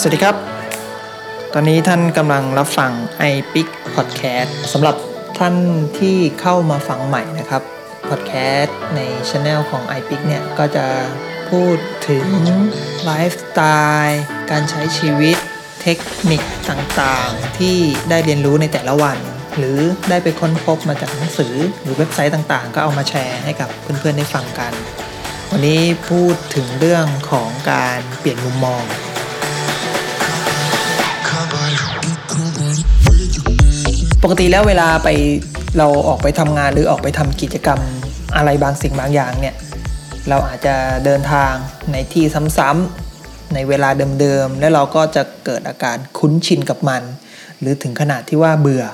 [0.00, 0.36] สวัสดีครับ
[1.54, 2.92] ตอนนี้ท่านกำลังรับฟัง
[3.30, 4.96] i p i c Podcast สำหรับ
[5.38, 5.54] ท่าน
[5.98, 7.62] ที่เข้ามาฟังใหม่นะครับ
[8.08, 10.86] Podcast ในช anel ของ i p i c เนี่ย ก็จะ
[11.50, 11.76] พูด
[12.08, 12.26] ถึง
[13.04, 13.60] ไลฟ์สไต
[14.04, 15.36] ล์การใช้ชีวิต
[15.82, 15.98] เทค
[16.30, 17.76] นิคต่างๆ ที่
[18.10, 19.18] ได้เรียนรู้ในแต่ละวัน
[19.58, 19.78] หรือ
[20.10, 24.72] ได้ไปค้นพบมาจากหนังสือหรือเว็บไซต์ต่างๆ ก็เอามาแชร์ให้กับเพื่อนๆได้ฟังกัน
[25.50, 28.84] วันนี้พูดถึงเรื่องของการเปลี่ยนมุมมอง
[34.22, 35.08] ปกติแล้วเวลาไป
[35.78, 37.80] เราออกไปทำงานหรือออกไปทำกิจกรรม
[38.36, 39.54] อะไรบางสิ่งบางอย่างเนี่ย
[40.28, 41.52] เราอาจจะเดินทาง
[41.92, 42.24] ในที่
[42.58, 43.88] ซ้ำๆในเวลา
[44.20, 47.02] เดิมๆแล้วเราก็จะเกิดอาการคุ้นชินกับมัน
[47.60, 48.84] หรือถึงขนาดที่ว่าเบื่อ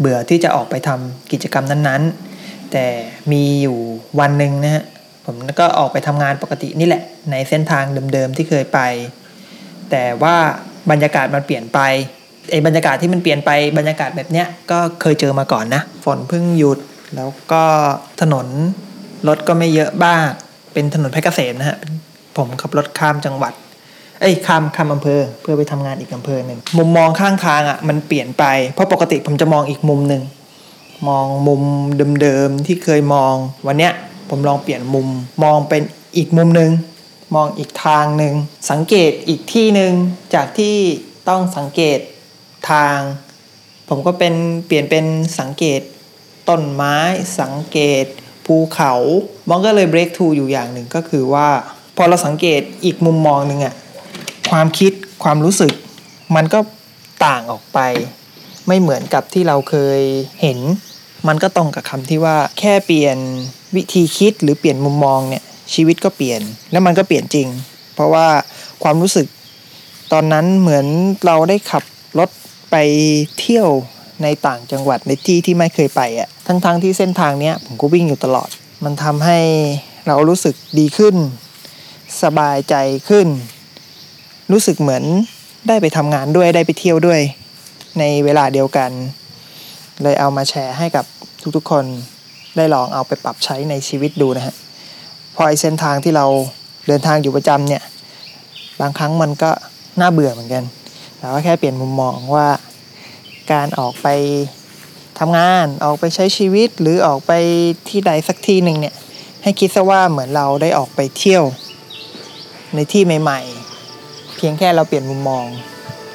[0.00, 2.86] เบื่อที่จะออกไปทำกิจกรรมนั้นๆ แต่
[3.32, 3.78] มีอยู่
[4.20, 4.84] วันหนึ่งนะฮะ
[5.26, 8.80] ผมก็ออกไปทำงานปกตินี่แหละ ในเส้นทางเดิมๆที่เคยไป
[9.90, 10.36] แต่ว่า
[10.90, 11.80] บรรยากาศมันเปลี่ยนไป
[12.50, 16.78] ไอ้บรรยากาศที่มันเปลี่ยนไปบรรยากาศแบบเนี้ยก็เคยเจอมาก่อนนะ ฝนเพิ่งหยุด
[17.16, 17.62] แล้วก็
[18.20, 18.46] ถนน
[19.28, 20.22] รถก็ไม่เยอะบ้าง
[20.72, 21.78] เป็นถนนเพชรเกษมนะฮะ
[22.36, 23.52] ผมขับรถข้ามจังหวัด
[24.20, 30.22] เอ้ยข้ามข้ามอำเภอ เพื่อไปทำงานอีกอำเภอหนึ่งมุมมองข้างทางอะมันเปลี่ยนไป เพราะปกติผมจะมองอีกมุมหนึ่ง
[31.08, 31.62] มองมุม
[32.22, 33.34] เดิมๆที่เคยมอง
[33.66, 33.92] วันเนี้ย
[34.30, 35.08] ผมลองเปลี่ยนมุม
[35.42, 35.82] มองเป็น
[36.16, 36.70] อีกมุมหนึ่ง
[37.34, 38.34] มองอีกทางหนึ่ง
[38.70, 39.92] สังเกตอีกที่หนึ่ง
[40.34, 40.76] จากที่
[41.28, 41.98] ต้องสังเกต
[42.70, 42.98] ทาง
[43.88, 44.34] ผมก็เป็น
[44.66, 45.04] เปลี่ยนเป็น
[45.38, 45.80] สังเกต
[46.48, 46.96] ต้นไม้
[47.40, 48.04] สังเกต
[48.46, 48.92] ภูเขา
[49.50, 51.48] มันก็เลย break through อยู่อย่างหนึ่งก็คือว่า
[51.96, 53.74] พอเราสังเกตอีกมุมมองหนึ่งอะ
[54.50, 54.92] ความคิด
[55.24, 55.72] ความรู้สึก
[56.36, 56.58] มันก็
[57.26, 57.78] ต่างออกไป
[58.66, 60.00] ไม่เหมือนกับที่เราเคย
[60.42, 60.58] เห็น
[61.28, 63.16] มันก็ตรงกับคำที่ว่าแค่เปลี่ยน
[63.76, 66.40] วิธีคิดหรือเปลี่ยนมุมมองเนี่ยชีวิตก็เปลี่ยน
[66.72, 67.48] แล้วมันก็เปลี่ยนจริง
[67.94, 68.26] เพราะว่า
[68.82, 69.26] ความรู้สึก
[70.12, 70.86] ตอนนั้นเหมือน
[71.26, 71.84] เราได้ขับ
[72.18, 72.30] รถ
[72.70, 72.76] ไป
[73.38, 73.68] เที่ยว
[74.22, 78.48] ในต่างจังหวัดในที่ที่ไม่เคยไปอะ่ะทั้งๆทที่เส้นทางเนี้ยผมก็วิ่งอยู่ตลอด
[78.84, 79.38] มันทำให้
[80.06, 81.16] เรารู้สึกดีขึ้น
[82.22, 82.74] สบายใจ
[83.08, 83.28] ขึ้น
[84.52, 85.04] รู้สึกเหมือน
[85.68, 87.20] ได้ไปทำงานด้วยได้ไปเที่ยวด้วย
[87.98, 88.90] ในเวลาเดียวกัน
[90.02, 91.04] เลยเอามาแชร์ให้กับ
[91.56, 91.84] ทุกๆคน
[92.56, 94.54] ได้ลองเอาไปปรับใช้ในชีวิตดูนะฮะ
[95.34, 96.26] พอไอเส้นทางที่เรา
[96.88, 97.82] เดินทางอยู่ประจำเนี่ย
[98.80, 99.50] บางครั้งมันก็
[100.00, 100.64] น่าเบื่อเหมือนกัน
[101.20, 102.48] แต่ว่าแค่เปลี่ยนมุมมองว่า
[103.52, 104.08] การออกไป
[105.18, 107.32] ทำงานออกไปใช้ชีวิตหรือออกไป
[107.88, 108.94] ที่ใดสักที่หนึ่งเนี่ย
[109.42, 111.44] ให้คิดซะว่าเหมือนเราได้ออกไปเที่ยว
[112.74, 113.40] ในที่ใหม่
[113.88, 115.44] ๆ เพียงแค่เราเปลี่ยนมุมมอง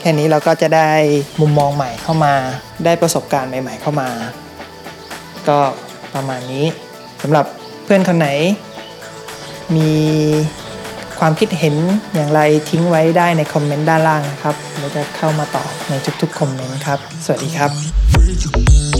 [0.00, 0.90] แค่นี้เราก็จะได้
[1.40, 2.34] มุมมองใหม่เข้ามา
[2.84, 4.08] ได้ประสบการณ์ใหม่ ๆ เข้ามา
[5.48, 5.58] ก็
[6.14, 6.64] ประมาณนี้
[7.22, 7.46] สำหรับ
[7.84, 8.28] เพื่อนคนไหน
[9.76, 9.90] มี
[11.18, 11.74] ความคิดเห็น
[12.14, 12.40] อย่างไร
[12.70, 18.97] ทิ้งไว้ได้ในคอมเมนต์ด้านล่างนะครับเราจะเข้ามาตอบในทุกๆคอมเมนต์ครับ สวัสดีครับ